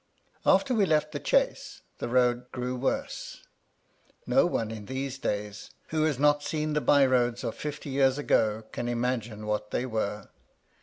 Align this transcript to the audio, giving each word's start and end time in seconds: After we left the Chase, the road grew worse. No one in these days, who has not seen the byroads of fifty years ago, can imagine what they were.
After 0.47 0.73
we 0.73 0.87
left 0.87 1.11
the 1.11 1.19
Chase, 1.19 1.83
the 1.99 2.09
road 2.09 2.51
grew 2.51 2.75
worse. 2.75 3.43
No 4.25 4.47
one 4.47 4.71
in 4.71 4.87
these 4.87 5.19
days, 5.19 5.69
who 5.89 6.05
has 6.05 6.17
not 6.17 6.41
seen 6.41 6.73
the 6.73 6.81
byroads 6.81 7.43
of 7.43 7.53
fifty 7.53 7.91
years 7.91 8.17
ago, 8.17 8.63
can 8.71 8.87
imagine 8.89 9.45
what 9.45 9.69
they 9.69 9.85
were. 9.85 10.29